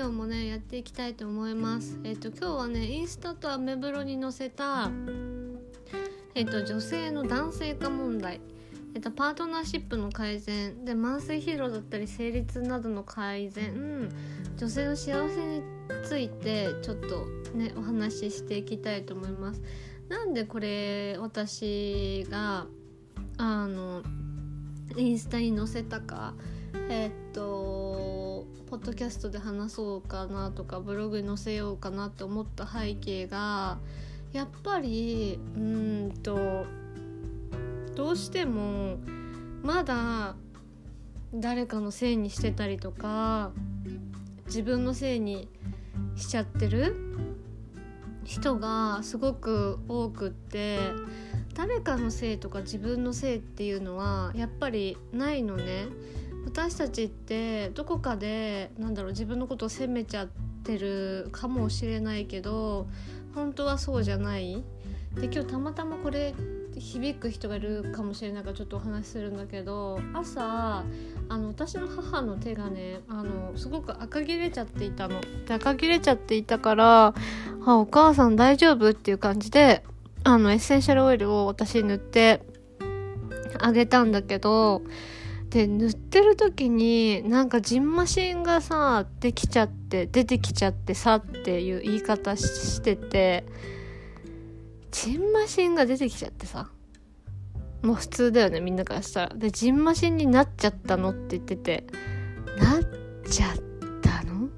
[0.00, 2.00] 今日もねやっていきたいと思います。
[2.04, 4.90] えっ、と今日はねインスタとアメブロに載せた
[6.34, 8.40] えっ、と女性の男性化問題。
[8.94, 10.86] えっと、パートナーシップの改善。
[10.86, 14.10] で慢性疲労だったり生理痛などの改善。
[14.56, 15.62] 女性の幸せに
[16.02, 19.60] ついてちょっとねお話ししていきたいと思います。
[20.08, 22.66] なんでこれ私が
[23.36, 24.02] あの
[24.96, 26.32] インスタに載せたか。
[26.88, 28.19] えー、っと
[28.70, 33.78] ポッドキャストで話そうかなとかブログに載せようかなって思った背景が
[34.32, 36.66] やっぱりうんと
[37.96, 38.98] どうしても
[39.64, 40.36] まだ
[41.34, 43.50] 誰かのせいにしてたりとか
[44.46, 45.48] 自分のせいに
[46.14, 46.94] しちゃってる
[48.22, 50.78] 人がすごく多くって
[51.54, 55.86] 誰かのせいとか自分のせいっていうのはやっぱりないのね。
[56.44, 60.28] 私たちってどこかでなんだろう自分のことを責めちゃっ
[60.64, 62.86] てるかもしれないけど
[63.34, 64.62] 本当はそうじゃない
[65.14, 66.34] で今日たまたまこれ
[66.78, 70.84] 響く人がいるかもしれないからちょっとお話しするんだけど朝
[71.28, 75.20] あの私の母の手がねあのすごく赤切れちゃっていたの。
[75.46, 77.14] で赤切れちゃっていたから
[77.66, 79.84] 「あお母さん大丈夫?」っていう感じで
[80.24, 82.42] あのエッセンシャルオイルを私に塗って
[83.58, 84.82] あげたんだけど
[85.50, 93.44] で塗ってる時になんかジンマシンがさできちゃって出てきちゃってさっていう言い方してて
[94.92, 96.70] ジンマシンが出てきちゃってさ
[97.82, 99.34] もう普通だよねみんなからしたら。
[99.34, 101.84] でジンマシンになっちゃったのって言ってて
[102.58, 102.82] なっ
[103.28, 103.56] ちゃっ
[104.02, 104.48] たの？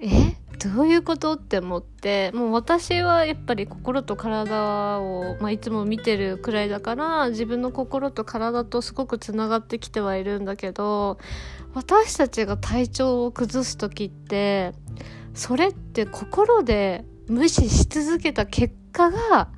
[0.00, 0.36] え？
[0.62, 11.18] どういうことって思ってもう私はやっぱり心と体を、まあ、いつも見てるくらいだから自分の心と体とすごくつながってきてはいるんだけど
[11.74, 14.72] 私たちが体調を崩す時って
[15.34, 19.48] それって心で無視し続けた結果が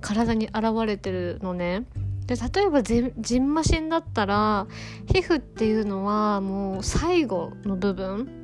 [0.00, 1.84] 体に現れてるのね。
[2.26, 4.68] で例えばじんましんだったら
[5.06, 8.39] 皮膚っていうのはもう最後の部分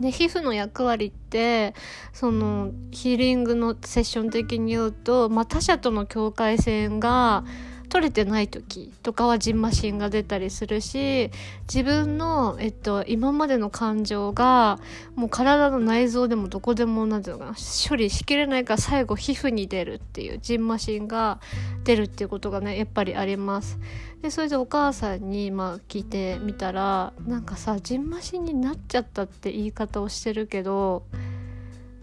[0.00, 1.74] で皮膚の役割って
[2.12, 7.44] そのヒーリングのセッション的に言うと、まあ、他者との境界線が
[7.88, 11.30] 取れてない時とかはジンマシンが出たりするし
[11.72, 14.78] 自分の、えっと、今までの感情が
[15.14, 17.56] もう体の内臓でもどこでもなんていうのかな
[17.88, 21.40] 処理しきれないから最後皮膚に出るっていうジンマシンが
[21.84, 23.78] 出るっていうことがねやっぱりあります。
[24.22, 31.04] でそれでお母さんにまあ聞いてみたらなんかさジンマシンになっちゃったって言い方をしてるけど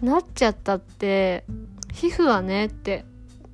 [0.01, 1.43] なっちゃったって
[1.91, 3.05] 皮膚はねって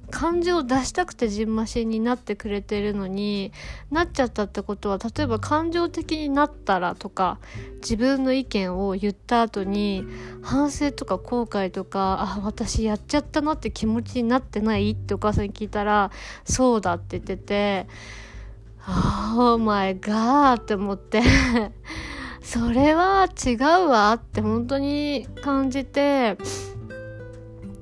[0.09, 3.51] 感情を出したくてジンマシンになってくれてるのに
[3.91, 7.39] なっちゃったってことは例えば感情的になったらとか
[7.81, 10.05] 自分の意見を言った後に
[10.41, 16.11] 反省とか後悔とかあ私やっちゃったなって気持ちになってないってお母さんに聞いたら
[16.43, 17.87] そうだって言ってて
[19.37, 21.21] 「Oh my god」って思って
[22.41, 26.37] それは違うわって本当に感じて。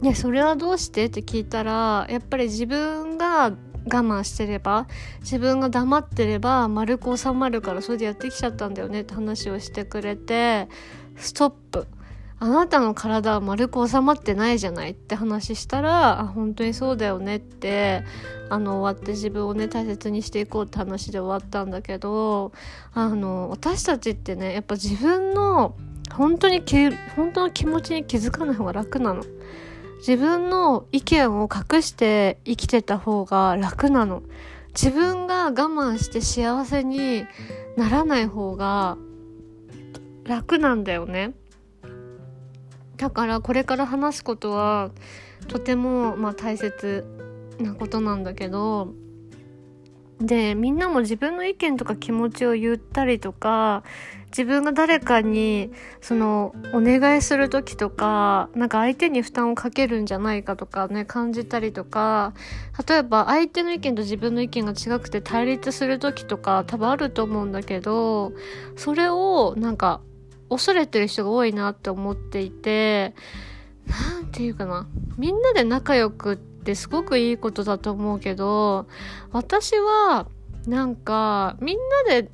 [0.01, 1.05] でそれはどうして？
[1.05, 3.55] って聞いたらやっぱり自分が我
[3.87, 4.87] 慢してれば
[5.21, 10.67] 自分が黙ってれば丸く収まるからそれでやってきちゃったんだよねって話をしてくれて
[11.15, 11.87] ストップ
[12.39, 18.03] あなたの体は丸く収まってないじゃないって話したらあ本当にそうだよねって
[18.49, 22.51] あの終わって自分をね大切にしていこうって話で終わったんだけど
[22.93, 25.75] あの私たちってねやっぱ自分の
[26.13, 26.61] 本当に
[27.15, 29.23] 本当の気持ちに気づかない方が楽なの。
[29.97, 34.23] 自分の意見を隠して生きてた方が楽なの。
[34.69, 37.25] 自分が我慢して幸せに
[37.75, 38.97] ならない方が
[40.23, 41.33] 楽なんだよね。
[42.97, 44.91] だからこれから話すことは
[45.47, 47.05] とてもまあ大切
[47.59, 48.93] なことなんだけど
[50.19, 53.83] でみんなも自分の意見とか気持ちを言ったりとか
[54.27, 55.71] 自分が誰かに
[56.01, 62.33] そのお願いする時とかなんか相手に負担をかけるんじゃないかとかね感じたりとか
[62.87, 68.33] 例えば相手の意見と自分の意見が違くて対立する時とか多分あると思うんだけど
[68.75, 70.01] それをなんか
[70.49, 73.13] 恐れてる人が多いなって思っていて
[73.87, 74.87] 何て言うかな
[75.17, 78.87] みんなで仲良くってすごくいいことだと思うけど
[79.31, 80.27] 私は
[80.67, 81.77] なんかみん
[82.07, 82.29] なで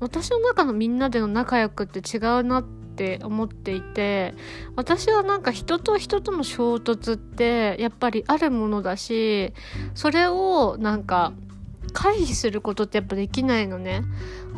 [0.00, 4.34] 私の中のみんなでの仲良くって違うなって思っていて
[4.74, 9.52] 私はなんか人と人との衝突ってやっぱりあるものだし
[9.94, 11.32] それをなんか
[11.92, 14.02] 回避することってやっぱできないのね。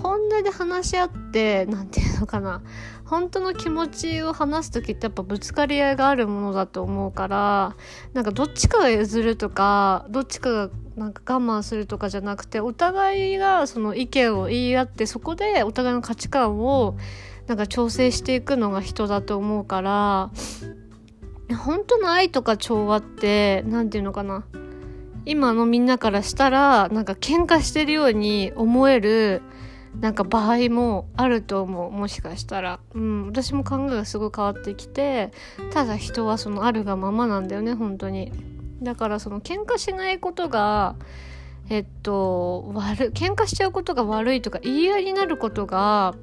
[0.03, 2.63] 本音で話し合って何て言うのかな。
[3.09, 7.77] 本当の気持ちを話す時ってやっぱぶつかり合いがあるものだと思うから
[8.13, 16.99] なんかどっちかが譲るとかどっちかがなんか我慢するとかじゃなくてお互いがその意見を言い合ってそこでお互いの価値観を
[17.47, 20.31] なんか調整していくのが人だと思うから
[21.57, 24.45] 本当の愛とか調和って何て言うのかな。
[25.25, 29.43] 今のみんなからしたらなんか喧嘩してるように思える
[30.01, 31.91] なんか場合もあると思う。
[31.91, 35.33] もしかしたら、うん、私も考えがすごい変わってきて
[35.73, 38.33] ただ人はそのあるがままなんだよね本当に。
[38.83, 40.95] だからその喧嘩しないことが
[41.69, 46.15] えっと悪喧嘩しちゃうことが悪いとか言い合いになることが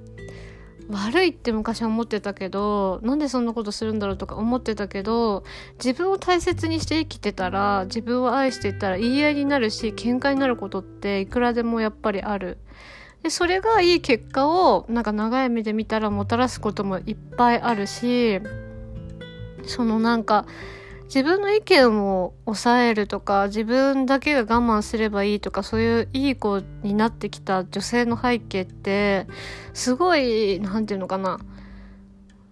[0.90, 5.44] 悪いって昔は思ってたけどなんでそんなことするんだろうとか思ってたけど
[5.84, 12.58] 自分を大切にして生きてたら自分を愛してたら言い合いになるし喧嘩になることっていくらでもやっぱりある。
[13.26, 18.40] でそれがいい結果をなんか長い目で見たらもたらすこともいっぱいあるし
[19.64, 20.46] そのなんか
[21.06, 24.44] 自分の意見を抑えるとか自分だけが我
[24.78, 29.26] 慢すればいいとかそういういい子になってきた女性の背景って
[29.74, 31.40] すごい何て言うのかな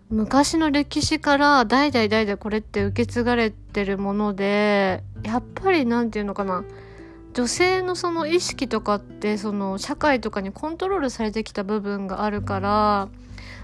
[0.10, 6.64] 昔の歴史から代々代々これって受け継がれてるものでやっぱり何て言うのかな
[7.34, 13.10] 女性のその意識とかってその社会とかにコントロールされてきた部分があるから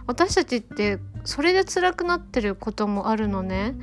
[0.07, 3.75] 私たちってそれで辛くなってることもあるのね。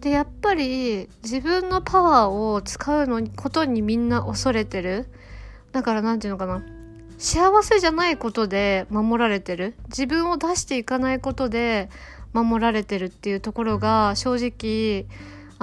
[0.00, 5.06] でやっぱり自分のパワーを使うのことにみんな恐れてる。
[5.72, 6.62] だから何て言うのかな。
[7.18, 9.74] 幸せじゃないことで守られてる。
[9.88, 11.90] 自分を出していかないことで
[12.32, 15.06] 守られてるっていうところが正直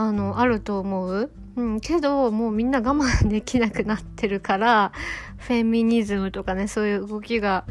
[0.01, 1.31] あのあると思う？
[1.57, 4.91] うん、けどもうみんな我慢できなくなってるから
[5.37, 7.65] フェミニズムとかねそういう動きが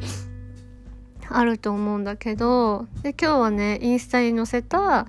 [1.28, 5.06] あると思うんだけどで今日はねインスタに載せた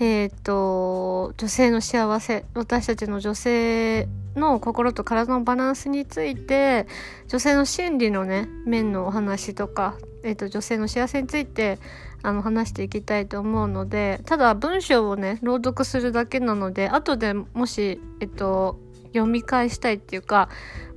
[0.00, 6.86] えっ、ー、と、女性の幸せ、私たちの女性の心と体のバランスについて、
[7.26, 11.78] 女性の心理のね、面のお話とか、えっ、ー、と、女性の幸せについて、
[12.22, 18.78] あの、話していきたいと思うので、ただ文章をね、朗読するだけなので、後でもし、えっと、
[19.12, 20.48] 読み返したいっていうか、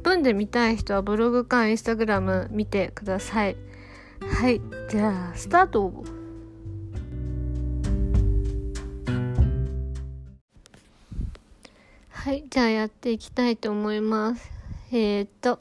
[0.04, 3.56] 文で見たい人はブログかインスタグラム見てください。
[4.20, 4.62] はい。
[4.90, 5.92] じゃあ、スタート
[12.24, 14.52] はい、じゃあやっていきたいと思います。
[14.92, 15.60] えー、っと、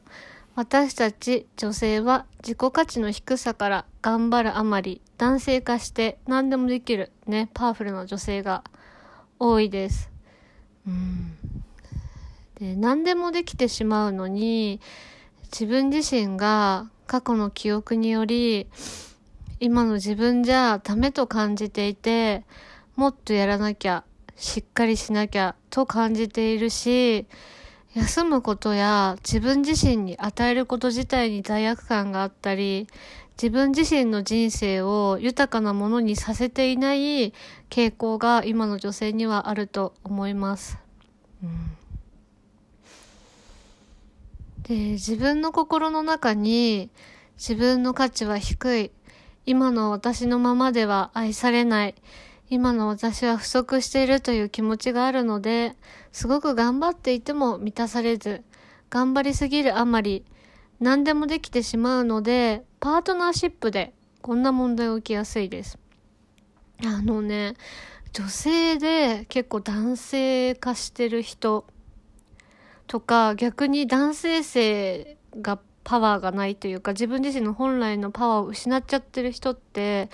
[0.54, 8.62] 私たち女性は自己価値の低さから頑張るあまり男性化して何でもできるね、パワフルな女性が
[9.38, 10.10] 多いです。
[10.86, 11.32] うん。
[12.56, 14.82] で、何でもできてしまうのに
[15.44, 18.66] 自分自身が過去の記憶により
[19.60, 22.44] 今の自分じゃダメと感じていて
[22.96, 24.04] もっとやらなきゃ
[24.40, 27.26] しっかりしなきゃと感じているし、
[27.94, 32.88] 休むことや自分自身に与えること自体に罪悪感があったり、
[33.34, 37.34] 自分自身の人生を豊かなものにさせていない
[37.68, 40.78] 傾向が今の女性にはあると思います。
[41.42, 41.76] うん、
[44.62, 46.88] で自分の心の中に
[47.36, 48.90] 自分の価値は低い。
[49.44, 51.94] 今の私のままでは愛されない。
[52.50, 55.76] 今の私は不足しているという気持ちがあるので、
[56.10, 58.42] すごく頑張っていても満たされず、
[58.90, 60.24] 頑張りすぎるあまり、
[60.80, 65.78] 何でもできてしまうので、パートナーシップでこんな問題を起きやすいです。
[66.84, 67.54] あのね、
[68.12, 71.64] 女性で結構男性化してる人
[72.88, 80.10] とか、逆に男性性がパワーがないというか、自分自身の本来のパワーを失っちゃってる人って、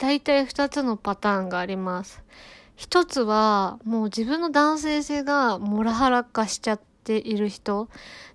[0.00, 2.22] 大体2つのパターンがあります。
[2.74, 7.90] 一つは、もう自分の男性性がモラハラ化しちゃっている人。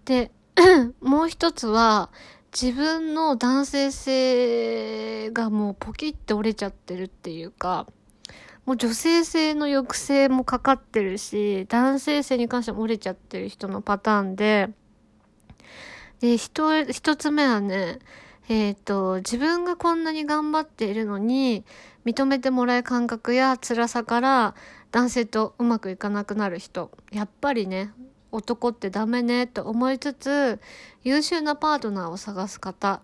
[0.06, 0.30] で、
[1.02, 2.12] もう一つは、
[2.54, 7.88] 自分の男性性がもうポキって折れちゃってるっていうか、
[8.68, 14.70] もう女性性の抑制もかかってるし、男性性に関しても折れちゃってる人のパターンで、
[16.20, 17.98] で、一、一つ目はね、
[18.48, 21.66] えっ、ー、と、自分がこんなに頑張っているのに、
[22.06, 24.56] 認めてもらえ感覚や辛さから
[24.92, 26.92] 男性とうまくいかなくなる人。
[27.12, 27.92] やっぱりね、
[28.32, 30.60] 男ってダメねと思いつつ、
[31.04, 33.02] 優秀なパートナーを探す方。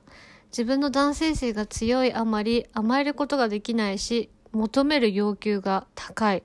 [0.52, 6.44] 自分の男性性が強いあまり甘えることができないし、求める要求が高い。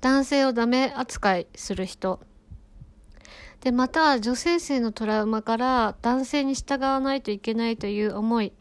[0.00, 2.20] 男性をダメ扱いする人。
[3.66, 8.52] で、また女性性のトラウマから男性に従わないといけないという思い、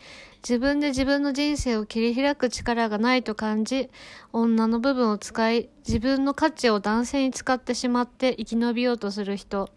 [0.41, 3.91] 自分で自分の人生を切り開く力がないと感じ、
[4.33, 9.69] 女の部分を使い、自分の価値を男性に使ってしまって生き延びようとする人。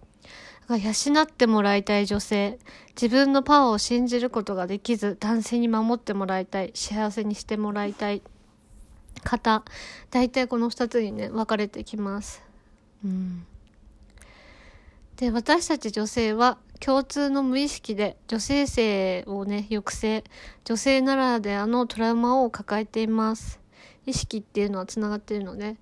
[0.67, 0.93] が養
[1.25, 2.59] ってもらいたい女性。
[2.99, 6.73] 自分のパワーを信じることができず、男性に守ってもらいたい。
[6.75, 8.23] 幸せにしてもらいたい。
[9.25, 9.63] 方。
[10.11, 12.43] 大体この二つにね、分かれてきます。
[13.05, 13.45] うん。
[15.19, 20.25] で、私たち女性は共通の無意識で女性性をね、抑制、
[20.65, 23.61] 女性ならではのトラウマを抱えています。
[24.07, 25.77] 意識っていうのはつながっているので、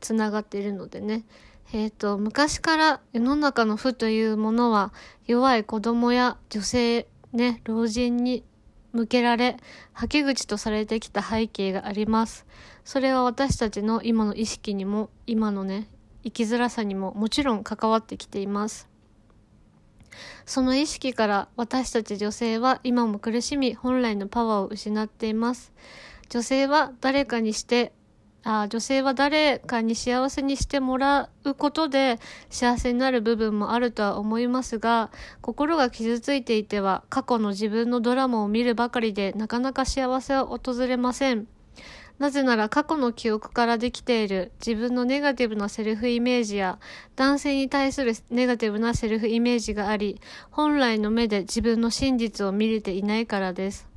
[0.00, 1.24] つながっているのでね。
[1.72, 4.92] えっ、ー、と、昔から世の中の負というものは
[5.26, 8.44] 弱い子供や女性、ね、老人に
[8.92, 9.56] 向けられ、
[9.92, 12.46] はけ口とされてきた背景があります。
[12.84, 15.88] それは私たちの今の意識にも、今のね、
[16.24, 18.88] 生きづらさにももちろん関わってきています。
[20.46, 25.72] その意識から私たち女性は今も苦しみ本来のパワーを失っています。
[26.28, 27.92] 女性は誰かにして
[28.44, 32.18] あ女性は誰かに幸せにしてもらうことで
[32.50, 41.46] 幸せになる部分もあるとは思いますが心が傷ついていては過去の自分のドラマを見るばかりでなかなか幸せは訪れません。
[42.18, 46.78] なぜなら過去の記憶からできている自分のネガティブなセルフイメージや
[47.16, 53.88] 男性に対するネガティブなセルフイメージがあり、本来の目で自分の真実を見れていないからです。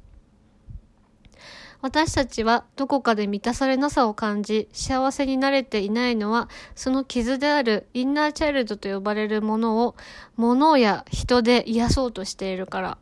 [1.79, 9.95] 私たちはどこかで満たされなさを感じ、幸せになれていないのは、その傷であるインナーチャイルドと呼ばれるものを、
[10.36, 12.97] 物や人で癒そうとしているから。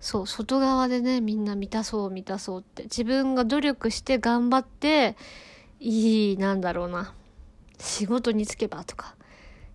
[0.00, 2.84] そう、外側でね、みんな満たそう満たそうって。
[2.84, 5.16] 自分が努力して頑張って、
[5.80, 7.14] いい、なんだろうな。
[7.78, 9.14] 仕事に就けばとか、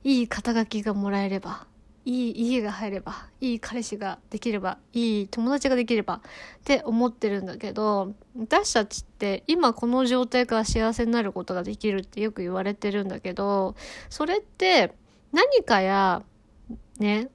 [0.03, 1.65] いい肩書きがもらえれば、
[2.05, 6.21] いい家が入れば、いい彼氏ができれば、いい友達ができればっ
[6.65, 13.75] て思ってるんだけど、私たちって今この状態から幸せになることができるってよく言われてるんだけど、
[14.09, 14.93] それって
[15.31, 16.23] 何かや、
[16.99, 17.29] ね、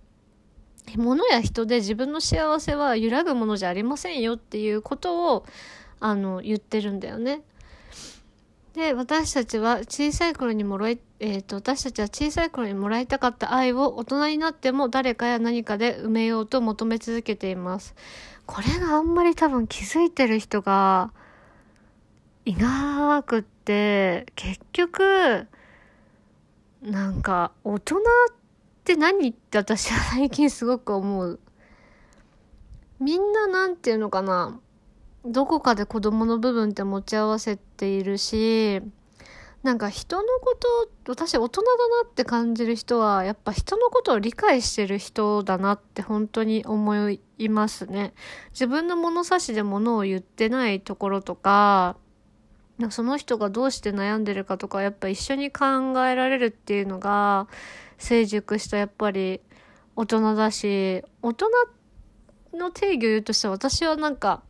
[0.96, 5.46] 物や人で自分の幸せは揺らぐものじゃありませんよっていうことを、
[6.00, 7.42] あの、言ってるんだよね。
[8.74, 17.94] で、私たちは小さい頃にもらい、えっ、ー、と、私たちは小さい頃にもらいたかった愛を大人になっても誰かや何かで埋めようと求め続けています。
[18.46, 21.12] これがあんまり多分気づいてる人が
[22.44, 25.46] いなくって、結局、
[26.82, 28.00] なんか、大人っ
[28.32, 28.38] て
[28.92, 31.38] って何って私は最近すごく思う。
[33.00, 34.60] みんななんていうのかな。
[35.26, 38.80] どこかで子供の部分って持ち合わせているし、
[39.62, 40.56] なんか人のこ
[41.04, 41.68] と私大人だ
[42.02, 48.14] なって感じる人はやっぱ人のことを理解してる人だなって本当に思いますね。
[48.52, 51.98] 自分の物差しで物を言ってないところとか、
[52.88, 57.48] その人がどうして悩んでるかとかやっぱ一緒に考えられるっていうのが
[57.98, 59.40] 成熟したやっぱり
[59.96, 61.50] 大人だし、大人
[62.54, 64.42] の定義を言うとしたら私はなんか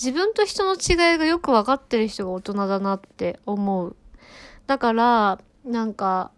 [0.00, 3.96] 自分と人の違いがよく分かってる人が大人だなって思う。
[4.66, 6.30] だから、なんか、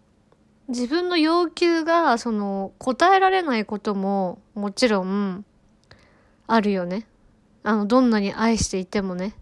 [0.67, 5.45] 自分の要求が、その、答えられないことも、もちろん、
[6.47, 7.07] あるよね。
[7.63, 9.35] あの、どんなに愛していてもね。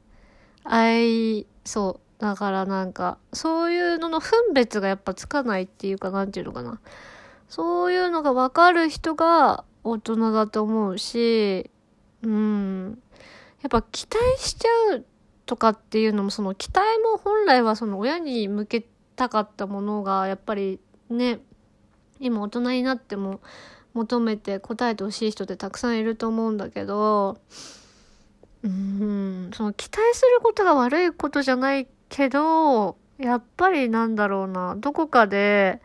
[0.63, 2.02] 愛、そう。
[2.23, 6.79] だからなんか、そういうのの分別がやっぱつかないっていうか、なんていうのかな。
[7.49, 11.69] そういうのがわかる人が大人だと思うし、
[12.21, 12.97] うん。
[13.61, 15.05] やっぱ期待しちゃう
[15.45, 18.85] とかっていうのも、その期待も本来はその親に向け
[19.17, 21.41] たかったものが、やっぱりね、
[22.21, 23.41] 今大人になっても
[23.93, 27.37] 求めて答えてほしい人ってたくさんいると思うんだけど、
[28.63, 31.85] うん、その期待することが悪いことじゃない
[32.15, 35.81] けど、やっぱりなんだろうな、どこかで、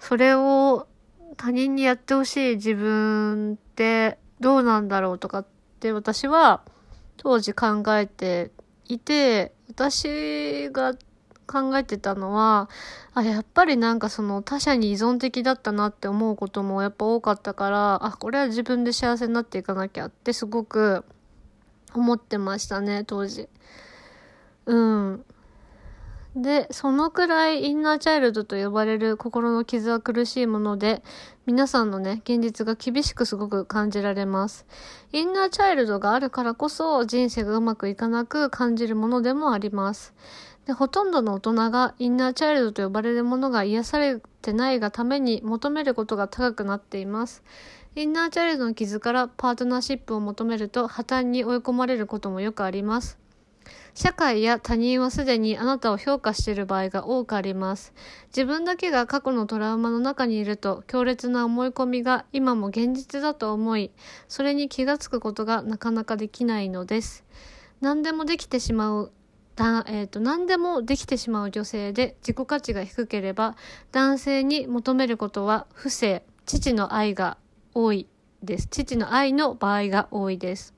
[0.00, 0.88] それを
[1.36, 5.46] 他人にやってほしい自分ってどうなんだろうとかっ
[5.78, 6.62] て私は
[7.16, 8.50] 当時考えて
[8.88, 10.94] いて、私が
[11.46, 12.68] 考えてたのは、
[13.14, 21.04] あ、やっぱりなんかその他者に依存的だったなって思うこともやっぱ多かったから、あ、これは自分で幸せになっていかなきゃってすごく
[21.94, 23.48] 思ってましたね、当時。
[24.66, 25.24] うん。
[26.36, 31.02] で、そのくらいインナーチャイルドと呼ばれる心の傷は苦しいもので、
[31.46, 34.66] 皆さんのね、現実が厳しくすごく感じられます。
[35.12, 40.12] インナーチャイルドがあるからこそ人生がうまくいかなく感じるものでもあります。
[40.66, 47.44] でほとんどの大人がインナーチャイルドと呼ばれるものが癒されてないがために求めることが高くなっています。
[47.94, 53.23] インナーチャイルドの傷からパートナーシップを求めると破綻に追い込まれることもよくあります。
[53.94, 57.94] 社会や他人はすでにあなたを評価している場合が多くあります。
[58.28, 63.92] 自分だけが過去のトラウマの中にいると強烈な思い込みが今も現実だと思い、
[64.26, 67.24] それに気がつくことがなかなかできないのです。
[67.80, 69.12] 何でもできてしまう
[69.56, 73.56] だえーと、何でもできてしまう女性で自己価値が低ければ
[73.92, 77.36] 男性に求めることは不正父の愛が
[77.72, 78.08] 多い
[78.42, 80.74] です父の愛の場合が多いです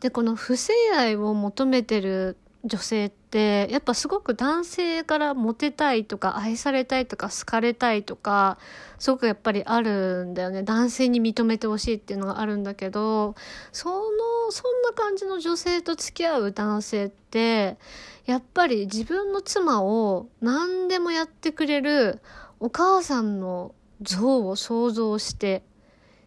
[0.00, 8.58] でこの不正愛を求めてる女性ってやっぱすごく男性からモテたいとか愛されたいとか好かれたいとか
[8.98, 10.64] すごくやっぱりあるんだよね。
[10.64, 13.36] 男性に認めてほしいっていうのがあるんだけど
[13.72, 17.78] そのそんな感じの女性と付き合う男性って
[18.26, 22.20] やっぱり自分の妻を何でもやってくれる
[22.60, 25.62] お母さんの像を想像して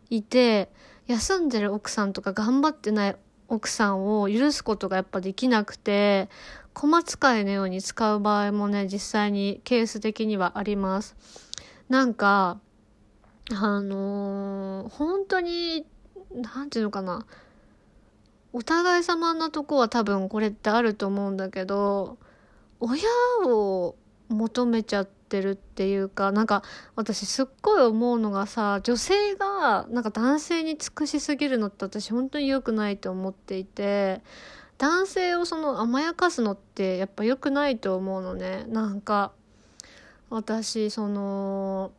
[0.09, 0.71] いて
[1.07, 3.15] 休んでる奥さんとか頑張ってない
[3.51, 6.29] 奥さんを許すことがやっぱできなくて、
[6.73, 11.17] 小使いのように使う場合もね、実際にケース的にはあります。
[11.89, 12.61] なんか、
[13.53, 15.85] あのー、本当に、
[16.33, 17.25] なんていうのかな。
[18.53, 22.17] お互い様なとこは多分これってあると思うんだけど、
[22.79, 23.03] 親
[23.45, 23.97] を
[24.29, 26.61] 求めちゃって、ってるっていうかなんか
[26.97, 34.21] 私すっごい思うのがさ女性がなんか男性に尽くしすぎるのって私本当に良くないと思っていて
[34.77, 38.65] 男性をその甘やかすのってやっぱ良くないと思うのね。
[38.67, 39.31] なんか
[40.29, 41.91] 私その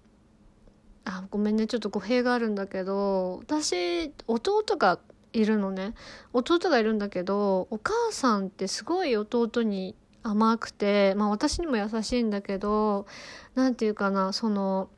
[1.04, 4.98] あごめんねちょっと語弊があるんだけど私弟が
[5.32, 5.94] いるのね。
[6.34, 13.06] 弟がいるんだけどお母さんってすごい弟に甘くて、まあ私にも優しいんだけど、
[13.54, 14.88] なんていうかな、その、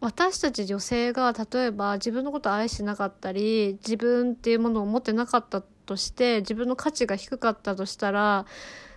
[0.00, 8.46] 私たち女性が例えば自分のこと愛してなかったり、自分っていうものを持ってなかったとして、自分の価値が低かったとしたら、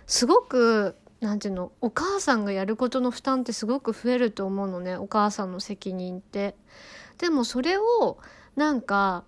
[0.06, 6.54] すごく、なんていうの、お母さんがやることの負担ってすごく増えると思うのね、お母さんの責任って。
[7.18, 8.18] でもそれを、
[8.56, 9.24] なんか、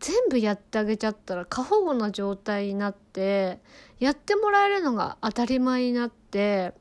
[0.00, 3.58] 全部やってあげちゃったら過保護な状態になって
[3.98, 6.74] やってもらえるのが当たり前になって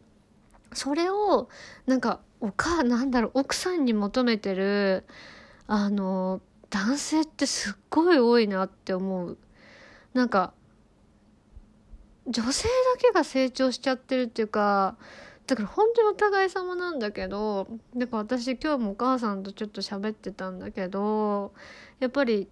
[0.74, 1.50] それを
[1.86, 5.06] なんかお母なんだろう奥さんに求めてる
[5.66, 9.38] あの男性ってすっごい多いなって思う。
[10.14, 10.54] なんか
[12.28, 14.98] 女性だけが成長しちゃってるっていうか
[15.46, 21.54] だから本当にお互い様なんだけどだか私今日もお母さんとちょっと喋ってたんだけど
[22.00, 22.50] やっぱり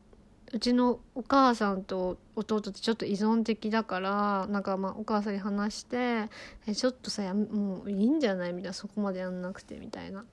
[0.56, 6.30] うちのお母さんと弟ってちょっと依存的だからなんかまあお母さんに話して
[6.66, 10.24] 「えちょっとさもういいんじゃない?」みたいなそこまでやんなくてみたいな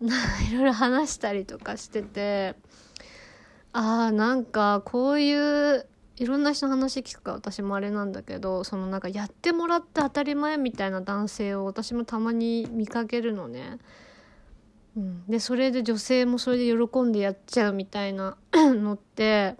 [0.50, 2.56] いろいろ話したりとかしてて
[3.72, 5.32] ああなんかこうい
[5.76, 13.78] ういろんな人の話聞くか私もあれなんだけどそのなんかやってもらって当たり前みたいな男性を私もたまに見かけるのね。
[14.96, 19.56] うん、でそれで女性もそれで喜んでやっちゃうみたいな のって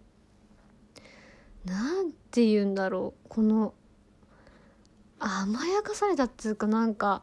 [1.65, 3.29] 何て言うんだろう。
[3.29, 3.75] この
[5.19, 7.23] 甘やかされたっていうかなんか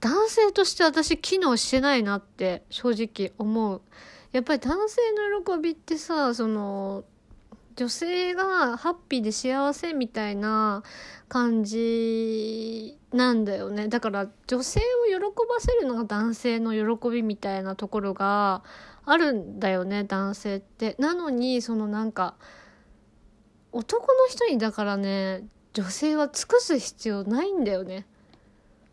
[0.00, 3.80] 男性として私機能してないなって正直思う。
[4.32, 7.04] やっぱり男性の喜びってさその
[7.76, 10.82] 女性がハッピーで幸せみたいな
[11.28, 13.88] 感じなんだよね。
[13.88, 18.62] だから女性を喜ばせるのが男性の喜びみたいなところが
[19.04, 20.96] あるんだよね男性って。
[20.98, 22.36] なのにそのなんか
[23.72, 28.06] 男の人にだからね女性は尽くす必要ないんだよね。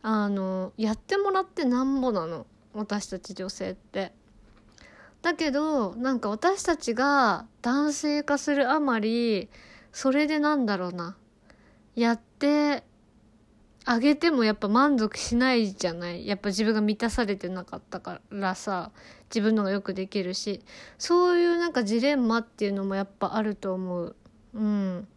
[0.01, 4.13] あのやってもらってなんぼなの私たち女性って。
[5.21, 9.49] だけどなんか私たちが男性化するあまり
[9.91, 11.17] それでなんだろうな。
[11.95, 12.83] やって
[13.85, 16.27] あげてもやっぱ満足しないじゃない。
[16.27, 18.91] やっぱ自分が満たされてなかったからさ
[19.29, 20.61] 自分のがよくできるし。
[20.97, 24.15] そういうなんかジレンマっていうのもやっぱあると思う。
[24.53, 25.07] うん。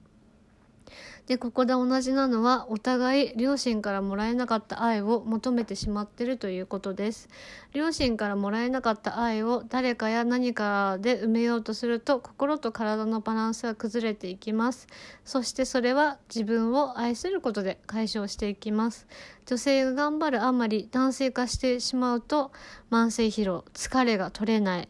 [1.33, 7.31] でここで同じなのはお互い両親からもらえなかった愛を求めてしまってるということです。
[7.73, 14.89] 両親からもらえなかった愛を誰かや何かで埋めようとすると心と体のバランスが崩れていきます。
[15.25, 19.07] そしてそれは自分を愛することで解消していきます。
[19.47, 22.53] 女性が頑張るあまり男性化してしまうと
[22.91, 24.89] 慢性疲労疲れが取れない。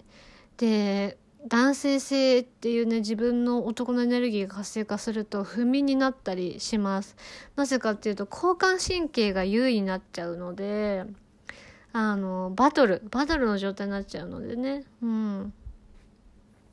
[0.57, 7.16] で男性性っていうね自分の男のエネルギーが活性化すると不眠になったりします。
[7.57, 11.05] なぜかっていうと交感神経が優位になっちゃうので
[11.92, 14.85] あのバトルバトルの状態になっちゃうのでね。
[15.02, 15.52] うん。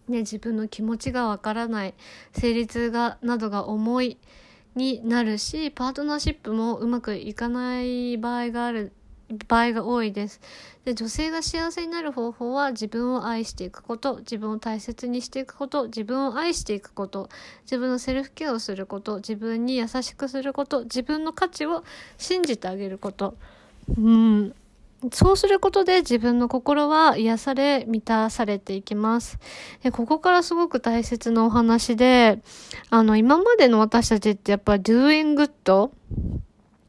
[0.07, 1.93] ね自分の気持ちがわからない
[2.33, 4.17] 生理痛がなどが重い
[4.75, 8.91] になるしパートナーシップもうまくいかない場合がある
[9.47, 10.41] 場合が多いです。
[10.85, 17.29] で、女性が幸せになる方法は自分を愛していくこと、自分を大切にしていくこと、自分を愛していくこと、
[17.63, 21.83] 自分のセルフケアをすること、自分に優しくすること、自分の価値を
[22.17, 23.35] 信じてあげること。
[23.97, 24.55] うん。
[25.13, 29.39] そうすることで自分の心は癒され、満たされていきます。
[29.81, 32.41] でここからすごく大切なお話で、
[32.89, 35.51] あの、今までの私たちってやっぱ doing good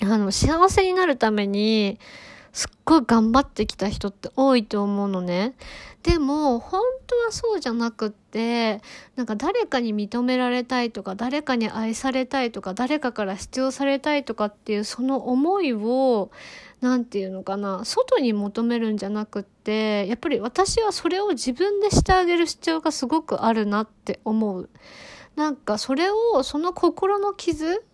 [0.02, 1.98] あの、幸せになるために、
[2.52, 5.54] すっごい頑張ってきた人って多いと思うのね。
[6.02, 8.80] でも、本当はそうじゃなくって、
[9.16, 16.30] なんか誰かに認められたいとか、誰かに愛されたいとか、誰かから必要されたいとかっていうその思いを、
[16.80, 24.70] なんていうのかな、外に求めるんじゃなくって、やっぱり私はそれを自分でしてあげる必要がすごくあるなって思う。
[25.36, 27.84] なんかそれを、その心の傷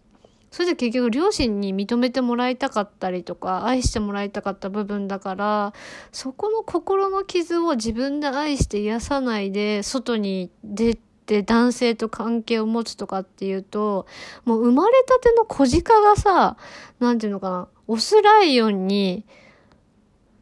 [0.57, 5.75] それで結局両親に認めてもらいたかったりとか、愛してもらいたかった部分だから、
[6.13, 10.95] そこの心の傷を自分で愛して癒さないで、外に出
[11.27, 14.07] て男性と関係を持つとかっていうと、
[14.47, 16.57] もう生まれたての小鹿がさ、
[17.01, 19.27] なんていうのかな、オスライオンに、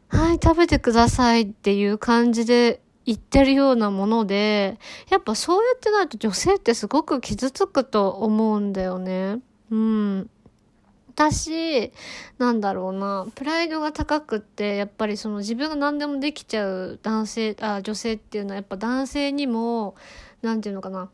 [0.07, 9.39] はい、食べてくださいっていう感じで言ってるようなもので、やっぱそうやってないと女性ってすごく傷つくと思うんだよね。
[9.71, 10.29] うん。
[11.15, 11.93] 私、
[12.37, 19.95] なんだろうな、プライドが高くって、やっぱりその自分が何でもできちゃう男性、あ、女性っていうのはやっぱ男性にも、
[20.41, 21.09] なんていうのかな、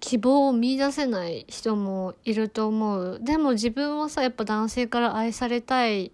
[0.00, 3.20] 希望を見出せない人もいると思う。
[3.22, 6.12] でも自分はさ、やっぱ男性から愛されたい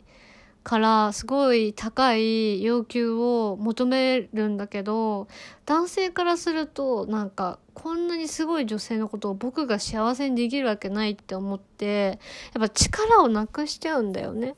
[0.68, 5.26] からすごい高い要求を求めるんだけど
[5.64, 12.18] 男性からするとなんかこんなにすごい女性のことを僕が幸せにできるわけないって思って
[12.52, 14.56] やっぱ力をなくしちゃうんだよね。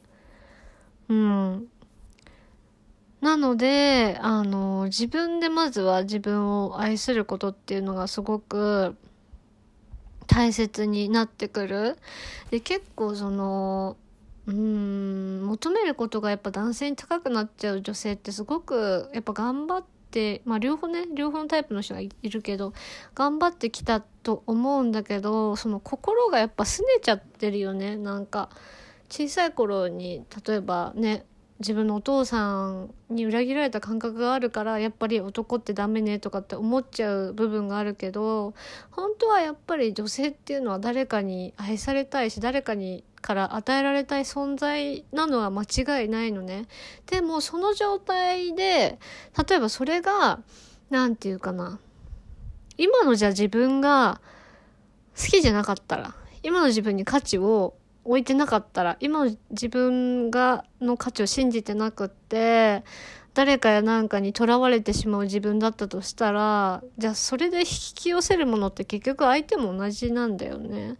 [1.08, 1.68] うん。
[3.20, 8.96] なので、あの、自分でまずは自分を愛することっていうのがすごく
[10.26, 11.98] 大切になってくる。
[12.50, 13.96] で、結構その、
[14.46, 22.72] うん求めることがやっぱ男性に高くなっちゃう女性ってすごくやっぱ頑張ってまあ両方ね両方のタイプの人がいるけど
[23.14, 27.96] 頑張ってきたと思うんだけどその心がやっぱ拗ねちゃってるよね。
[27.96, 28.50] なんか
[29.08, 31.24] 小さい頃に例えばね
[31.60, 38.54] 自分のお父さんに裏切られた感覚があるからやっぱり男ってダメねとかって思っちゃう部分があるけど
[38.90, 46.66] 本当はやっぱり女性っていうのは誰かに愛されたいし誰かにから与えられたい存在なのは間違いないのね。
[47.06, 48.98] でもその状態で
[49.48, 50.40] 例えばそれが
[50.90, 51.78] 何て言うかな
[52.76, 54.20] 今のじゃあ自分が
[55.16, 62.82] 好きじゃなかったら今の自分に価値を置いてなかったら、今の自分が、の価値を信じてなくって、
[63.32, 70.96] 誰かやなんかにとらわれてしまう自分だったとしたら、じゃあそれで引き寄せるものって結局相手も同じなんだよね。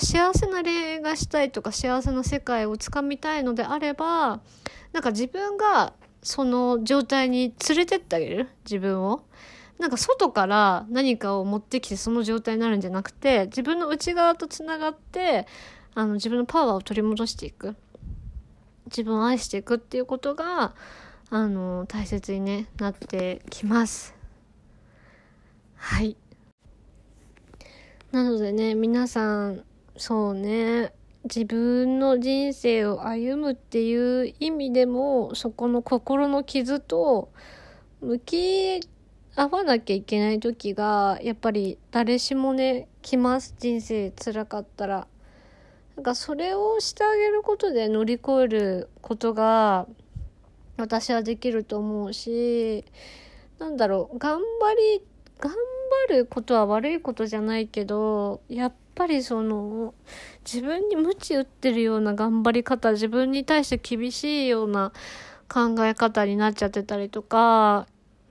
[0.00, 4.40] 幸せな恋愛がしたいとか幸せな世界をつかみたいのであれば、
[4.92, 9.24] なんか自分がその状態に連れてってあげる自分を。
[9.76, 15.48] なんか外から何かを持ってきてその状態になるんじゃなくて、自分の内側と繋がって、
[15.96, 17.74] あの自分のパワーを取り戻していく
[18.86, 20.74] 自分を愛していくっていうことが
[21.30, 24.14] あの大切に、ね、なってきます。
[25.76, 26.16] はい。
[28.12, 29.64] なのでね皆さん
[29.96, 30.92] そうね
[31.24, 37.30] 自分の人生を歩むっていう意味でもそこの心の傷と
[38.00, 38.80] 向き
[39.34, 43.54] 合わなきゃいけない時がやっぱり誰しもね来ます。
[43.58, 45.06] 人生辛かったら。
[45.96, 49.86] なんかそれをしてあげることで乗り越えることが
[50.76, 52.84] 私はできると思うし、
[53.58, 55.02] なんだろう、頑張り、
[55.38, 55.52] 頑
[56.08, 59.94] 張ることは悪いことじゃないけど、やっぱりその、
[60.44, 64.92] 自分に鞭打ってるような頑張り方、自分に対して厳しいような
[65.48, 67.86] 考え方になっちゃってたりとか、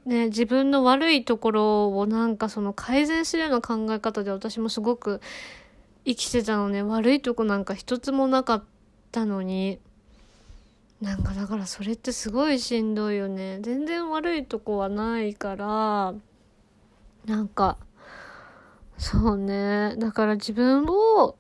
[0.06, 5.22] ね、自分の悪いところをなんかその改善するような考え方で私もすごく
[6.06, 6.84] 生きてたのね。
[6.84, 8.64] 悪いとこなんか一つもなかっ
[9.12, 9.80] たのに。
[11.04, 16.14] なんかだからそれってすごいしんどいよね全然悪いとこはないから
[17.26, 17.78] なんか、
[18.98, 19.96] そうね。
[19.98, 21.38] だから自分を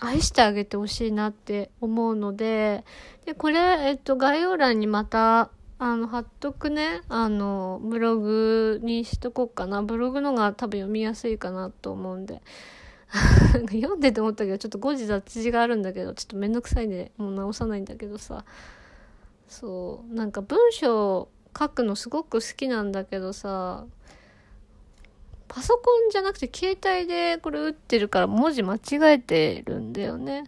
[0.00, 2.84] 愛してあげてほしいなって思うので、
[3.26, 9.82] で、これ、えっと、概要欄にまた、あの、貼っとくね、あの、ブログにしとこうかな。
[9.82, 12.40] ブログのが多分読みやすいかなと思うんで。
[13.72, 18.44] 読んでて思ったけど、ちょっと誤字雑字があるんだけど、ちょっとめんどくさいんで、もう直さないんだけどさ。
[19.48, 23.84] そう、なんか文章書くのすごく好きなんだけどさ、
[25.48, 30.44] パソコンじゃなくて携帯でこれ打ってるから文字間違えてるんだよね。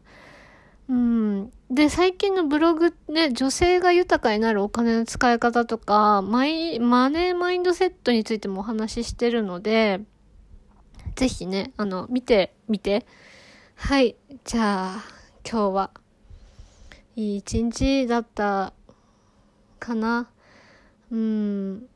[0.89, 1.53] うん。
[1.71, 10.01] で、最近のブログね、女性が豊かになるお金の使い方とか、マイ、マネーマインドセットについてもお話ししてるので、
[11.17, 13.07] ぜひね、あの、見て、見て。
[13.75, 14.17] はい。
[14.45, 15.05] じゃあ、
[15.51, 15.91] 今日は、
[17.17, 18.75] いい一日だった
[19.79, 20.29] かな。
[21.11, 21.89] うん。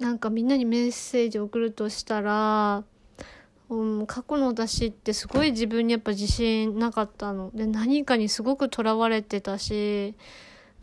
[0.00, 2.82] なんかみんなにメッセージ送るとしたら、
[3.68, 7.50] うん、過去の私ってすごい自分にやっぱ自信なかったの。
[7.52, 10.14] で、何かにすごくとらわれてたし、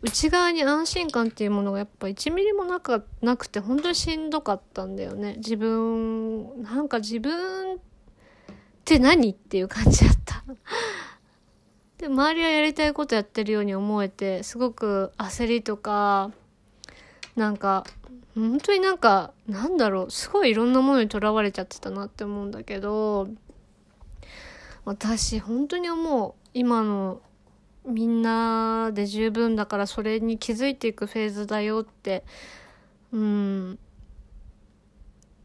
[0.02, 5.34] 内側に安心感っていうものがやっぱ1ミリもなかなくて本当にしんどかったんだよね。
[5.38, 7.78] 自分、なんか自分っ
[8.84, 10.44] て何っていう感じだった。
[11.98, 16.30] で、周りはやりたいことやってるように思えて、すごく焦りとか、
[17.34, 17.84] なんか
[18.36, 23.28] 本当になんか、なんだろう、すごいいろんなものにとらわれちゃってたなって思うんだけど、
[24.84, 26.34] 私、本当に思う。
[26.52, 27.22] 今の
[27.86, 32.24] みんなで十分だからそれに気づいていくフェーズだよって、
[33.12, 33.78] うん。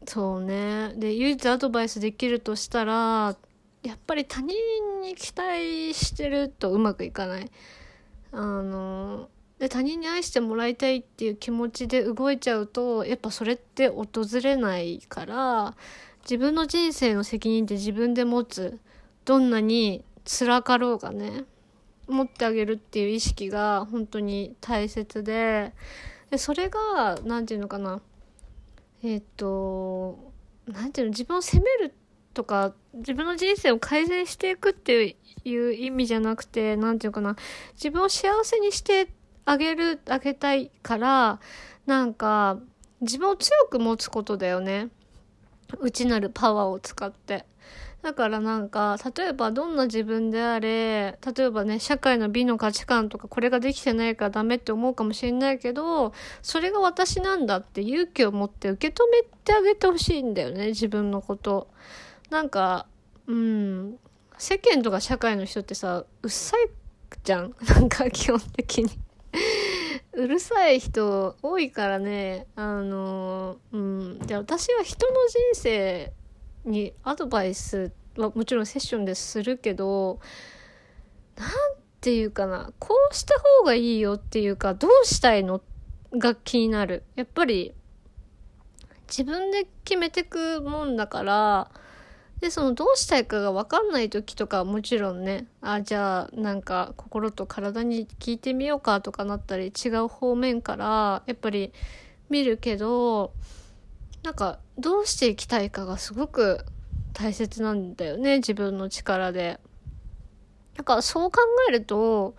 [0.06, 0.94] そうね。
[0.96, 3.36] で、唯一アドバイスできるとしたら、
[3.82, 7.50] やっぱり他人に期待してるとうまくいかない。
[8.32, 9.28] あの、
[9.62, 14.08] で他人に愛してもらいたいっていう気持ちで動いちゃうとやっぱそれって訪
[14.42, 15.76] れないから
[16.24, 18.80] 自分の人生の責任って自分で持つ
[19.24, 21.44] どんなに辛かろうがね
[22.08, 25.72] 持ってあげるっていう意識が本当に大切で
[26.30, 28.00] でそれが何て言うのかな
[29.02, 30.32] えっ、ー、と
[30.66, 31.94] 何て言うの自分を責める
[32.34, 37.36] とか自分の人生を改善していくっていう意味じゃなくて何て言うかな
[37.74, 39.08] 自分を幸せにして
[39.44, 41.40] あげる、あげたいから、
[41.86, 42.60] なんか、
[43.00, 44.88] 自分を強く持つことだよね。
[45.80, 47.46] 内なるパワーを使って。
[48.02, 56.12] だからなんか、例えばどんな自分であれ、例えばね、社会の美の価値観とかこれができてないからダメって思うかもしれないけど、
[56.42, 61.68] それが私なんだって勇気を持って受け止めてあげてほしいんだよね、自分のこと。
[62.28, 62.86] なんか、
[63.28, 63.98] うん、
[64.36, 66.70] 世間とか社会の人ってさ、うっさい
[67.22, 67.54] じゃん。
[67.68, 68.90] なんか基本的に
[70.14, 74.18] うるさい人多いからね、あの、うん。
[74.18, 76.12] で、私は人の人生
[76.64, 80.20] にアドバイスはもちろんセッションでするけど、
[81.36, 81.48] なん
[82.00, 85.62] ていうかな、こうした方がいいよっていうか、どうしたいの
[86.12, 87.04] が気になる。
[87.14, 87.72] やっぱり、
[89.08, 91.70] 自分で決めてくもんだから、
[92.40, 101.72] で、そのどうしたいかが分かんない時とかもちろんね、あ、じゃあなんか心と体に聞いてみようかとかなったり違う方面からやっぱり
[102.30, 103.32] 見るけど、
[104.22, 106.64] なんかどうしていきたいかがすごく
[107.12, 109.60] 大切なんだよね、自分の力で。
[110.76, 112.34] だかそう考えると、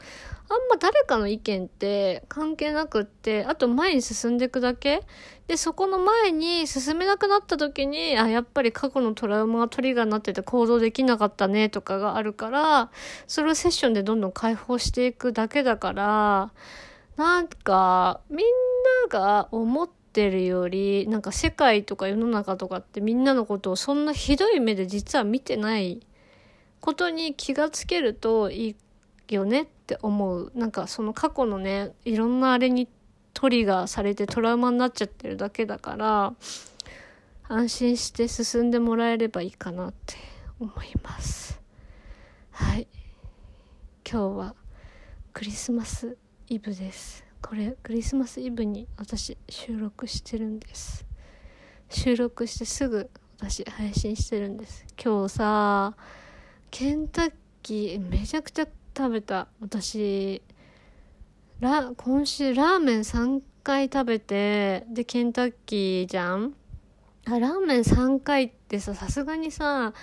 [0.49, 5.03] あんま誰かの意見って関係なくって、あと前に進んでいくだけ？
[5.47, 12.91] で、そこの前に進めなくなった時に、あ、やっぱり過去のトラウマがトリガーになってて行動できなかったねとかがあるから、
[13.27, 16.51] それをセッションでどんどん解放していくだけだから、
[17.17, 18.39] なんか、みん
[19.03, 26.05] なが思ってるより、なんか世界とか世の中とかってみんなのことをそんなひどい目で実は見てない
[26.79, 28.75] ことに気がつけるとい
[29.29, 30.51] いよねって思う。
[30.55, 32.87] なんかその過去のね、いろんなあれに
[33.33, 36.33] トリガーされてトラウマになっちゃってるだけだから、
[37.47, 40.15] 安心して進んでもらえればいいかなって
[40.59, 41.59] 思います。
[42.51, 42.87] はい。
[44.09, 44.55] 今日は
[45.33, 47.22] クリスマスイブです。
[47.43, 51.05] これクリスマスイブに私収録してるんです。
[51.89, 54.85] 収録してすぐ私配信してるんです。
[55.03, 55.93] 今日さ、
[56.71, 60.41] ケンタッキーめちゃくちゃ食べた私
[61.59, 66.53] ラ今週ラーメン3回食べてでケンタッキーじゃん
[67.25, 69.93] あラーメン3回ってささすがにさ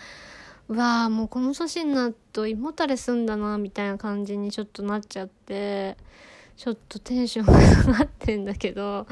[0.69, 5.97] うわあもうこの年になると胃もたれすんだなみたいな感じにちょっとなっちゃって
[6.61, 9.07] ちょっとテンションが下がってんだけど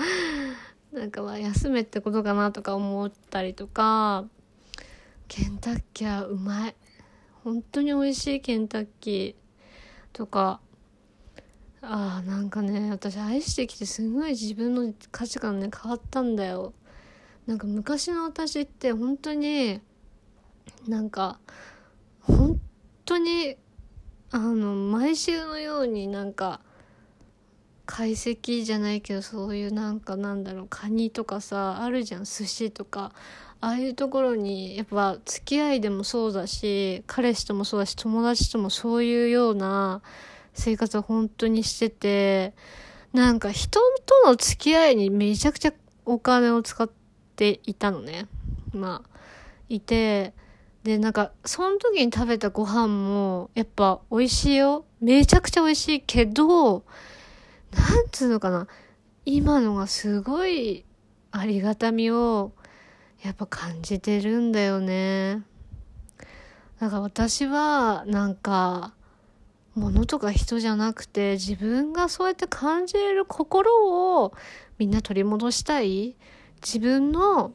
[0.92, 4.26] なんかまあ休めってことかなとか思ったりとか
[5.28, 6.74] ケンタッキーはうまい。
[7.44, 9.34] 本当に美味しいケンタッキー
[10.12, 10.60] とか。
[11.80, 16.74] ああなんかね私愛してきてすごい自分の価値観ね変わったんだよ。
[17.46, 19.80] なんか昔の私って本当に
[20.86, 21.38] なんか
[22.20, 22.60] 本
[23.06, 23.56] 当に
[24.32, 26.60] あの毎週のようになんか
[27.90, 33.12] 解析じゃないけどそういうなんかなんだろうカニとかさあるじゃん寿司とか。
[33.60, 40.00] ああいうところにやっぱ付き合いでもそうだし彼氏ともそうだし友達ともそういうような
[40.54, 42.54] 生活を本当にしてて
[43.12, 45.72] なんか人との付き合いにめちゃくちゃ
[46.04, 46.88] お金を使っ
[47.34, 48.28] ていたのね。
[48.72, 49.18] まあ
[49.68, 50.34] いて
[50.84, 54.84] でなんかその時に食べたご飯もやっぱ美味しいよ。
[55.00, 56.84] めちゃくちゃ美味しいけど
[57.72, 58.66] なんつうのかな、
[59.24, 60.84] 今のがすごい
[61.30, 62.52] ありがたみを
[63.22, 65.42] やっぱ感じてるんだよね。
[66.80, 68.94] だから私はなんか
[69.74, 74.32] 物とか人じゃなくて自分がそうやって感じれる心を
[74.78, 76.16] みんな取り戻したい
[76.62, 77.52] 自分の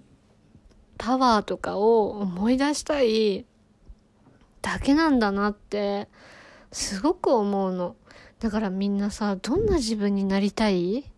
[0.97, 3.45] パワーとかを思い出したい
[4.61, 6.07] だけなんだなって
[6.71, 7.95] すごく思うの。
[8.43, 11.09] だからみんなさ、どんな自分になりたい？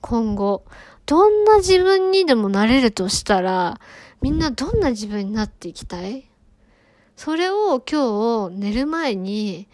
[0.00, 0.64] 今後。
[1.04, 3.80] どんな自分にでもなれるとしたら、
[4.22, 6.30] みんなどんな自分になっていきたい？
[7.16, 9.66] それを今日寝る前に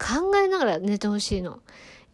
[0.00, 1.60] 考えながら寝てほしいの。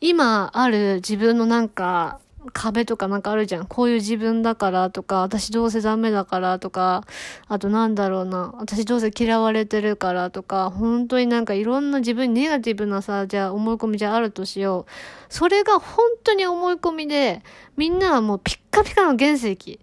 [0.02, 2.20] 今ある自分のなんか
[2.52, 3.66] 壁とかなんかあるじゃん。
[3.66, 7.04] こういう自分だからとか、私どうせダメだからとか、
[7.48, 14.90] あとなんだろうな、私どうせ嫌われてるからとか、本当になんかいろんな自分にネガティブなさ、じゃあ思い込みじゃあるとしよう。
[15.28, 17.42] それが本当に思い込みで、
[17.76, 19.80] みんなはもうピッカピカの原石、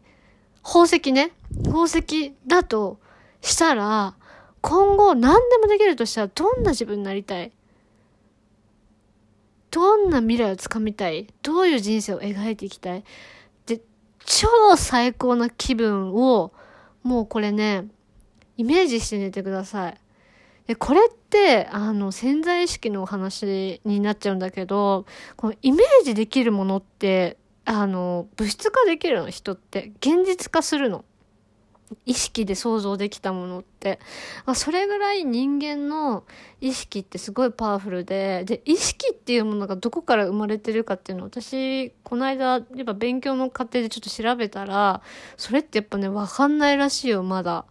[0.64, 1.32] 宝石ね、
[1.64, 3.00] 宝石だと
[3.42, 4.16] したら、
[4.62, 7.52] 今後何でもできるとしたらどんな自分になりたい？
[9.72, 11.28] どんな未来をつかみたい？
[11.44, 13.04] どういう人生を描いていきたい？
[13.66, 13.82] で、
[14.26, 16.52] 超最高な気分を、
[17.04, 17.88] もうこれね、
[18.58, 19.98] イメージして寝てください。
[20.68, 25.06] で、これって、あの、潜在意識のお話になっちゃうんだけど、
[25.36, 29.92] このイメージできるものって、あの、物質化できるの、人って。
[30.00, 31.06] 現実化するの？
[32.06, 34.00] 意識で想像できたものって。
[34.46, 36.24] あそれぐらい人間の
[36.62, 45.02] 意識ってすごいパワフルで、で、意識っていうものがどこから生まれてるかっていうのを私、この間、やっぱ勉強の過程でちょっと調べたら、
[45.38, 47.66] それってやっぱね、わかんないらしいよ、まだ。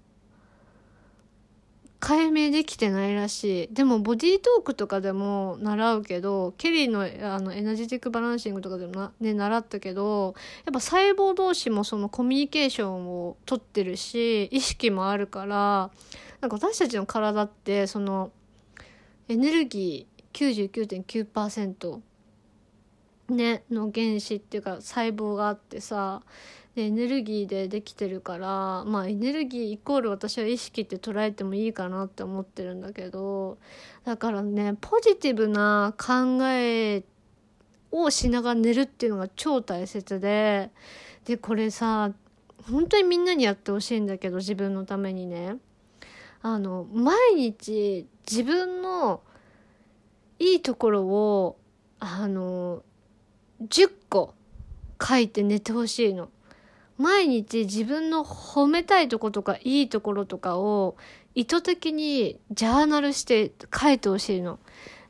[2.01, 3.75] 解明できてないらしい。
[3.75, 10.35] でも、ボディートークとかでも習うけど、ケリーのあのエナジティックバランシングとかでも、ね、習ったけど、
[10.65, 15.91] やっぱ細胞同士もそのコミュニケーションをとってるし、意識もあるから、
[16.41, 18.31] なんか私たちの体って、その、
[19.29, 22.01] エネルギー99.9%
[23.29, 26.23] ね、の原子っていうか細胞があってさ、
[26.79, 33.59] でエネルギーでできてるからまあエネルギーイコール私は意識って捉えてもいいかなって思ってるんだけど
[34.05, 37.03] だからねポジティブな考え
[37.91, 40.71] をしながら寝るっていうのが超大切で
[41.25, 42.13] でこれさ
[42.71, 45.57] 本当にみんなにやってほしいんだけど自分のためにね。
[46.41, 49.23] あの毎日自分の
[50.39, 51.57] いいところを
[51.99, 52.85] あの
[53.63, 54.35] 10個
[55.01, 56.31] 書いて寝てほしいの。
[56.97, 60.97] 毎日自分の褒めたいとことかいいところとかを
[61.35, 64.59] 意図的にジャーナルして書いてほしいの。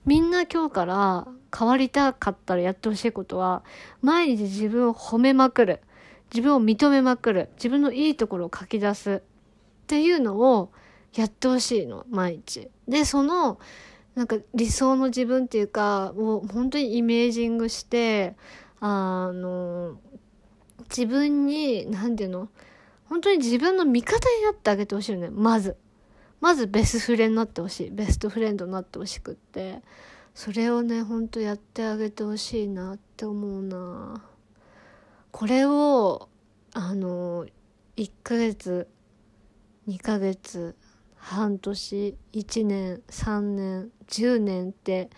[0.05, 3.63] みんな今日から変わりたかったらやってほしいことは、
[4.03, 5.81] 毎日自分を褒めまくる。
[6.33, 7.49] 自分を認めまくる。
[7.57, 9.23] 自分のいいところを書き出す。
[9.85, 10.71] っていうのを
[11.15, 12.69] やってほしいの、毎日。
[12.87, 13.59] で、その、
[14.19, 18.35] なんか理想の自分っていうか、もう本当にイメージングして、
[18.81, 19.97] あの、
[20.91, 22.49] 自分に、なんていうの？
[23.05, 25.31] 本当に自分の味方になってあげてほしいよね。
[25.31, 25.77] まず。
[26.41, 27.91] まずベストフレンドになってほしい。
[27.91, 29.83] ベストフレンドになってほしくって。
[30.35, 34.25] それをね、ほんとやってあげてほしいなって思うな
[35.31, 36.29] これを、
[36.75, 37.47] あの、
[37.97, 38.89] 1ヶ月、
[39.87, 40.75] 2ヶ月、
[41.19, 45.11] 半年、1年、3年、10年って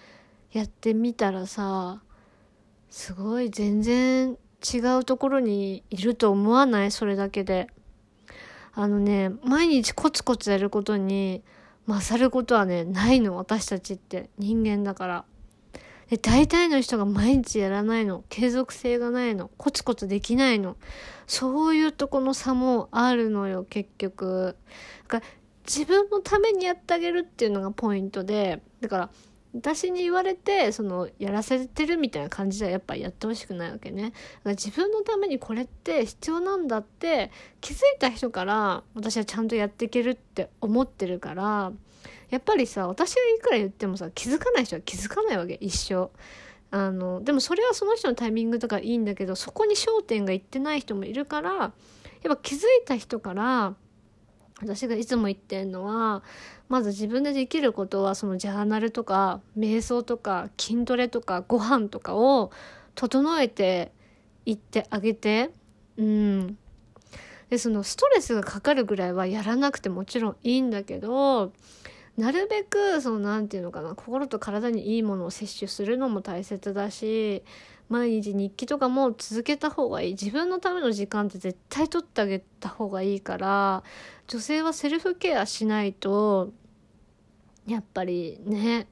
[0.52, 2.02] やってみたらさ、
[2.88, 4.36] すごい全然
[4.74, 6.90] 違うところにいると思わない？
[6.90, 7.68] それだけで。
[8.72, 11.42] あのね、毎日コツコツやることに
[11.86, 14.30] 勝ることはね、ないの、私たちって。
[14.38, 15.24] 人間だから。
[16.10, 20.76] で大体の人が毎日やらないの継続性がないのコツコツできないの
[21.28, 24.56] そういうとこの差もあるのよ結局
[25.08, 25.24] だから
[25.70, 29.10] 自分のためにやってあげるっていうのがポイントでだから
[29.54, 34.02] 私に言われてそのやらせてるみたいな感じではやっぱやってほしくないわけね。
[34.02, 34.14] だか
[34.44, 41.72] ら自分のためにこれって必要なんだって気づいた人から私はちゃんとやっていけるって思ってるから
[42.30, 46.10] やっぱりさ私がいくら言ってもさ気づかない人は気づかないわけ一生。
[46.72, 51.72] あのでもそれはその人のタイミングとかいいんだけどそこに焦点がいってない人もいるからやっ
[52.22, 53.74] ぱ気づいた人から
[54.60, 56.22] 私がいつも言ってんのは
[56.68, 62.50] まず自分でできることはそのジャーナルとか瞑想とか筋トレとかご飯とかを
[62.94, 63.92] 整えて
[64.46, 65.50] いってあげて
[65.96, 66.58] うん。
[67.50, 71.52] でそのストレスがかかるぐらいはやらなくてもちろんいいんだけど
[72.20, 77.42] なるべくその何て言うのかな心と体にいいものを摂取するのも大切だし
[77.88, 80.12] 毎日日記とかも続けた方がいい。
[80.12, 83.82] 自分のための時間って絶対取ってあげた方がいいから
[84.28, 86.52] 女性はセルフケアしないと
[87.66, 88.86] やっぱりね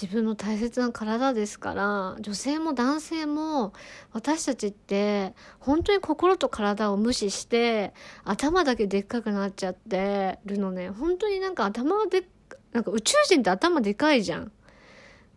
[0.00, 3.74] 自分の大切な体ですから女性も男性も
[4.12, 7.92] 私たちって本当に心と体を無視して
[8.24, 10.88] 頭だけでっかくなっちゃってるのね。
[10.88, 12.26] 本当になんか頭で
[12.72, 14.50] なんか宇宙人って頭でかいじゃん。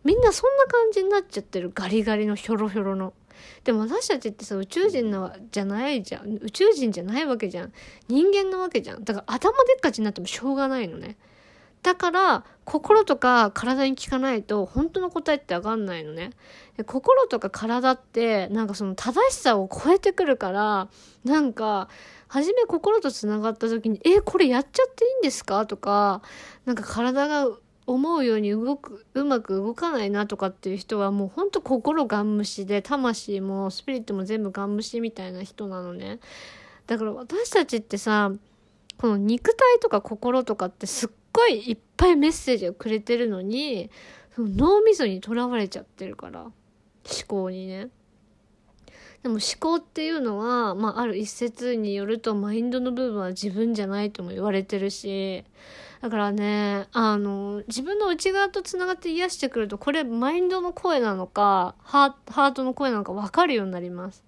[0.02, 1.70] みんなそんな感じになっちゃってる。
[1.74, 3.12] ガリガリのヒョロヒョロの。
[3.64, 6.38] でも私たちってさ宇宙人なじゃないじゃん。
[6.40, 7.72] 宇宙人じゃないわけじゃん。
[8.08, 9.04] 人間なわけじゃん。
[9.04, 11.18] だから頭でっかちになってもしょうがないのね。
[11.84, 16.30] だから心とか体に効かないと本当の答えってわかんないのね。
[16.86, 20.88] 心とか体ってなんかその正しさを超えてくるから
[21.24, 21.88] なんか
[22.26, 26.22] 初め心とつながった時に「えこれやっちゃっていいんですか?」とか
[26.64, 27.48] なんか体が
[27.86, 36.18] 思うように動くうまく動かないなとかっていう人はもうほんと心がん虫で魂もスピリットも全部がん虫みたいな人なのね。
[36.86, 38.32] だから私たちってさ
[38.96, 43.90] この肉体とか心とかってすっごいいっぱいメッセージをくれてるのに
[44.34, 46.52] その脳みそにとらわれちゃってるから思
[47.26, 47.88] 考にね。
[49.22, 55.44] でも思考っていうのは、まあ、ある一説によるとマインドの部分は自分じゃないとも言われてるし
[56.02, 64.22] だからねあの自分の内側とつながって癒してくるとこれマインドの声なのかハートの声なのか分かるようになります。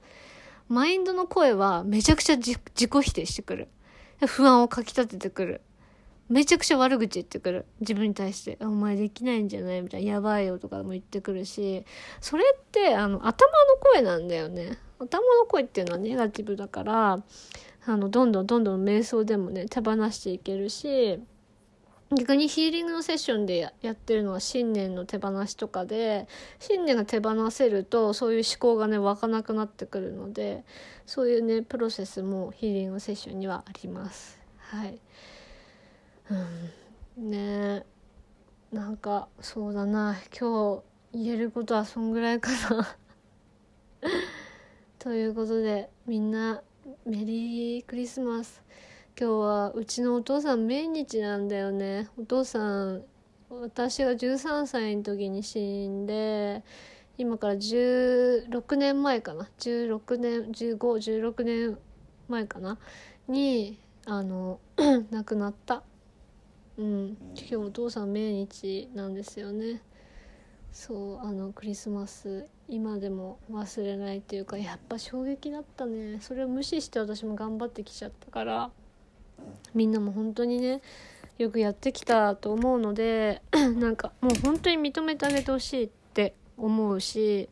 [0.69, 3.69] マインドの声はめちゃくちゃ自己否定してくる。
[4.27, 5.61] 不安をかきたててくる。
[6.29, 7.66] めちゃくちゃ悪口言ってくる。
[7.81, 8.59] 自分に対して。
[8.61, 9.83] お前できないんじゃない？
[9.83, 10.12] みたいな。
[10.12, 11.85] やばいよとかも言ってくるし。
[12.20, 13.37] それって、あの、頭の
[13.81, 14.79] 声なんだよね。
[14.99, 17.22] 頭の声っていうのはネガティブだから、
[17.87, 21.20] あの、どんどんどんどん瞑想でもね、手放していけるし、
[22.14, 26.29] 逆にヒーリングのセッションでやってるのは信念の手放しとかで
[26.61, 30.64] 信念が手放せるとそういう思考がね湧かなくなってくるので
[31.05, 34.39] そういうねプロセスもヒーリングセッションにはあります。
[34.59, 35.01] はい
[36.31, 37.31] うん。
[37.31, 37.85] ね
[38.72, 40.16] なんかそうだな。
[40.39, 42.97] 今日言えることはそんぐらいかな。
[44.99, 46.62] ということでみんな
[47.05, 48.62] メリークリスマス。
[49.18, 52.09] 今日はうちのお父さん命日なんだよね。
[52.18, 53.05] お父さん
[53.49, 56.62] 私が13歳の時に死んで
[57.16, 59.49] 今から16年前かな。
[59.59, 61.79] 16年1516年
[62.29, 62.79] 前かな。
[63.29, 64.61] にあの
[65.11, 65.83] 亡くなった。
[66.79, 67.16] うん。
[67.35, 68.12] 今日お父さん。
[68.12, 69.83] 命日なんですよね
[70.72, 76.18] そうあのクリスマス今でも忘れないっていうかやっぱ衝撃だったね。
[76.20, 78.70] それを無視して私も頑張ってきちゃったから
[79.74, 80.83] みんなも本当にね
[81.39, 83.43] よくやってきたと思うので
[83.79, 87.49] なんかもう本当に認めてあげてほしいって思うし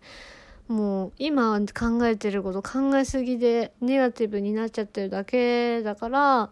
[0.69, 6.51] もう今考えてること考えすぎでネガティブになっちゃってるだけだから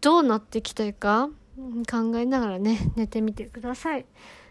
[0.00, 4.06] どうなっていきたいか考えながらね、寝てみてください。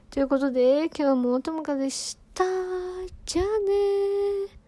[0.09, 2.43] ということで、今日もともかでした。
[3.25, 4.62] じゃあね